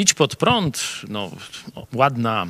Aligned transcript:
Idź 0.00 0.14
pod 0.14 0.36
prąd, 0.36 0.82
no, 1.08 1.30
ładna, 1.94 2.46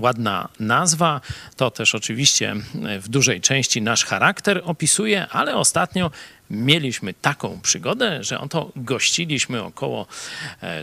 ładna 0.00 0.48
nazwa. 0.58 1.20
To 1.56 1.70
też 1.70 1.94
oczywiście 1.94 2.54
w 3.00 3.08
dużej 3.08 3.40
części 3.40 3.82
nasz 3.82 4.04
charakter 4.04 4.62
opisuje, 4.64 5.26
ale 5.28 5.56
ostatnio 5.56 6.10
mieliśmy 6.50 7.14
taką 7.14 7.60
przygodę, 7.60 8.24
że 8.24 8.40
oto 8.40 8.72
gościliśmy 8.76 9.62
około 9.62 10.06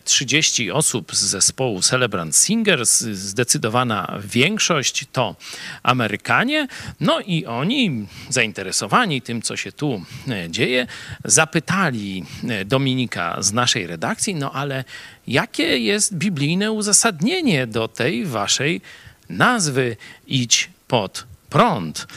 30 0.03 0.71
osób 0.71 1.15
z 1.15 1.19
zespołu 1.19 1.81
Celebrant 1.81 2.35
Singers. 2.35 2.99
Zdecydowana 3.01 4.19
większość 4.25 5.05
to 5.11 5.35
Amerykanie. 5.83 6.67
No 6.99 7.19
i 7.19 7.45
oni, 7.45 8.07
zainteresowani 8.29 9.21
tym, 9.21 9.41
co 9.41 9.57
się 9.57 9.71
tu 9.71 10.01
dzieje, 10.49 10.87
zapytali 11.25 12.25
Dominika 12.65 13.41
z 13.41 13.53
naszej 13.53 13.87
redakcji, 13.87 14.35
no 14.35 14.51
ale 14.51 14.83
jakie 15.27 15.77
jest 15.77 16.15
biblijne 16.15 16.71
uzasadnienie 16.71 17.67
do 17.67 17.87
tej 17.87 18.25
waszej 18.25 18.81
nazwy 19.29 19.97
Idź 20.27 20.69
pod 20.87 21.27
prąd? 21.49 22.07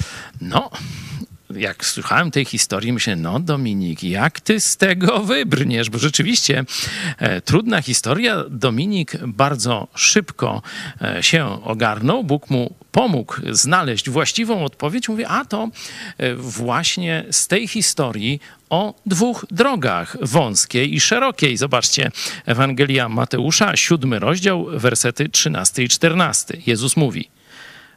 No, 0.41 0.71
jak 1.57 1.87
słuchałem 1.87 2.31
tej 2.31 2.45
historii, 2.45 2.93
myślę, 2.93 3.17
no 3.17 3.41
Dominik, 3.41 4.05
jak 4.05 4.41
ty 4.41 4.61
z 4.61 4.77
tego 4.77 5.21
wybrniesz? 5.21 5.91
Bo 5.91 5.99
rzeczywiście 5.99 6.65
e, 7.19 7.41
trudna 7.41 7.83
historia. 7.83 8.45
Dominik 8.51 9.17
bardzo 9.27 9.89
szybko 9.95 10.63
e, 11.03 11.23
się 11.23 11.65
ogarnął. 11.65 12.25
Bóg 12.25 12.51
mu 12.51 12.75
pomógł 12.93 13.35
znaleźć 13.51 14.11
właściwą 14.11 14.65
odpowiedź. 14.65 15.09
Mówię, 15.09 15.29
a 15.29 15.45
to 15.45 15.69
e, 16.19 16.35
właśnie 16.35 17.25
z 17.31 17.47
tej 17.47 17.69
historii 17.69 18.41
o 18.71 18.95
dwóch 19.07 19.47
drogach, 19.51 20.17
wąskiej 20.21 20.95
i 20.95 21.01
szerokiej. 21.01 21.57
Zobaczcie, 21.57 22.11
Ewangelia 22.47 23.09
Mateusza, 23.09 23.77
siódmy 23.77 24.19
rozdział, 24.19 24.67
wersety 24.71 25.29
13 25.29 25.83
i 25.83 25.89
14. 25.89 26.57
Jezus 26.67 26.97
mówi, 26.97 27.29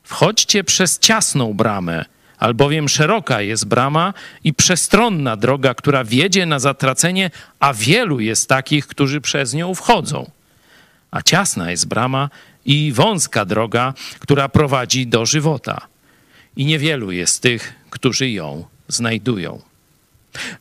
wchodźcie 0.03 0.63
przez 0.63 0.99
ciasną 0.99 1.53
bramę, 1.53 2.05
albowiem 2.37 2.89
szeroka 2.89 3.41
jest 3.41 3.65
brama 3.65 4.13
i 4.43 4.53
przestronna 4.53 5.35
droga, 5.35 5.73
która 5.73 6.03
wiedzie 6.03 6.45
na 6.45 6.59
zatracenie, 6.59 7.31
a 7.59 7.73
wielu 7.73 8.19
jest 8.19 8.49
takich, 8.49 8.87
którzy 8.87 9.21
przez 9.21 9.53
nią 9.53 9.75
wchodzą. 9.75 10.31
A 11.11 11.21
ciasna 11.21 11.71
jest 11.71 11.87
brama 11.87 12.29
i 12.65 12.91
wąska 12.91 13.45
droga, 13.45 13.93
która 14.19 14.49
prowadzi 14.49 15.07
do 15.07 15.25
żywota. 15.25 15.87
I 16.55 16.65
niewielu 16.65 17.11
jest 17.11 17.41
tych, 17.41 17.73
którzy 17.89 18.29
ją 18.29 18.65
znajdują. 18.87 19.61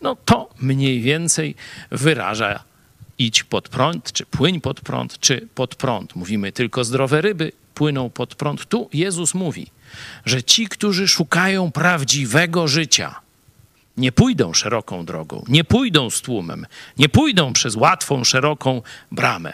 No 0.00 0.16
to 0.24 0.50
mniej 0.60 1.00
więcej 1.00 1.54
wyraża 1.90 2.64
idź 3.18 3.44
pod 3.44 3.68
prąd, 3.68 4.12
czy 4.12 4.26
płyń 4.26 4.60
pod 4.60 4.80
prąd, 4.80 5.18
czy 5.18 5.48
pod 5.54 5.74
prąd. 5.74 6.16
Mówimy 6.16 6.52
tylko 6.52 6.84
zdrowe 6.84 7.20
ryby 7.20 7.52
płyną 7.82 8.10
pod 8.10 8.34
prąd. 8.34 8.68
Tu 8.68 8.88
Jezus 8.92 9.34
mówi, 9.34 9.66
że 10.24 10.42
ci, 10.42 10.68
którzy 10.68 11.08
szukają 11.08 11.72
prawdziwego 11.72 12.68
życia, 12.68 13.20
nie 13.96 14.12
pójdą 14.12 14.54
szeroką 14.54 15.04
drogą, 15.04 15.44
nie 15.48 15.64
pójdą 15.64 16.10
z 16.10 16.20
tłumem, 16.20 16.66
nie 16.98 17.08
pójdą 17.08 17.52
przez 17.52 17.76
łatwą, 17.76 18.24
szeroką 18.24 18.82
bramę, 19.12 19.52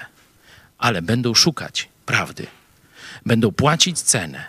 ale 0.78 1.02
będą 1.02 1.34
szukać 1.34 1.88
prawdy. 2.06 2.46
Będą 3.26 3.52
płacić 3.52 4.00
cenę, 4.00 4.46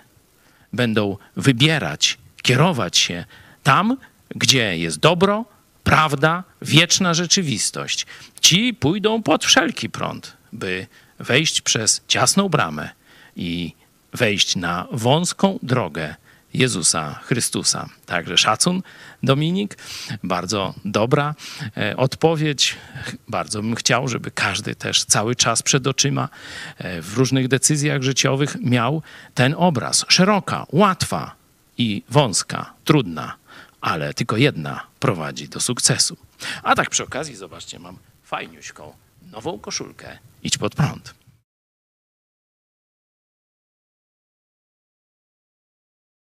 będą 0.73 1.17
wybierać, 1.35 2.17
kierować 2.41 2.97
się 2.97 3.25
tam, 3.63 3.97
gdzie 4.35 4.77
jest 4.77 4.99
dobro, 4.99 5.45
prawda, 5.83 6.43
wieczna 6.61 7.13
rzeczywistość. 7.13 8.05
Ci 8.41 8.73
pójdą 8.73 9.23
pod 9.23 9.45
wszelki 9.45 9.89
prąd, 9.89 10.37
by 10.53 10.87
wejść 11.19 11.61
przez 11.61 12.01
ciasną 12.07 12.49
bramę 12.49 12.98
i 13.39 13.73
wejść 14.13 14.55
na 14.55 14.87
wąską 14.91 15.59
drogę 15.63 16.15
Jezusa 16.53 17.19
Chrystusa. 17.23 17.89
Także 18.05 18.37
szacun, 18.37 18.81
Dominik. 19.23 19.77
Bardzo 20.23 20.73
dobra 20.85 21.35
e, 21.77 21.97
odpowiedź. 21.97 22.75
Bardzo 23.27 23.61
bym 23.61 23.75
chciał, 23.75 24.07
żeby 24.07 24.31
każdy 24.31 24.75
też 24.75 25.05
cały 25.05 25.35
czas 25.35 25.63
przed 25.63 25.87
oczyma 25.87 26.29
e, 26.77 27.01
w 27.01 27.17
różnych 27.17 27.47
decyzjach 27.47 28.01
życiowych 28.01 28.57
miał 28.61 29.01
ten 29.33 29.55
obraz. 29.57 30.05
Szeroka, 30.07 30.65
łatwa 30.71 31.35
i 31.77 32.03
wąska, 32.09 32.73
trudna, 32.85 33.35
ale 33.81 34.13
tylko 34.13 34.37
jedna 34.37 34.83
prowadzi 34.99 35.49
do 35.49 35.59
sukcesu. 35.59 36.17
A 36.63 36.75
tak 36.75 36.89
przy 36.89 37.03
okazji, 37.03 37.35
zobaczcie, 37.35 37.79
mam 37.79 37.97
fajniuśką 38.23 38.93
nową 39.31 39.59
koszulkę. 39.59 40.17
Idź 40.43 40.57
pod 40.57 40.75
prąd. 40.75 41.19